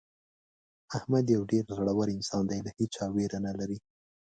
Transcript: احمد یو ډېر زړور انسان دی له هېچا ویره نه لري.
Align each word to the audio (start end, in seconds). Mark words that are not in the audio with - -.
احمد 0.97 1.25
یو 1.35 1.41
ډېر 1.51 1.65
زړور 1.77 2.07
انسان 2.15 2.43
دی 2.51 2.59
له 2.65 2.71
هېچا 2.79 3.05
ویره 3.15 3.39
نه 3.45 3.51
لري. 3.59 3.77